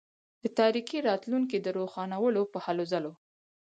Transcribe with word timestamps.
د 0.41 0.43
تاریکي 0.59 0.97
راتلونکي 1.09 1.57
د 1.61 1.67
روښانولو 1.77 2.41
په 2.53 2.59
هلوځلو. 2.65 3.13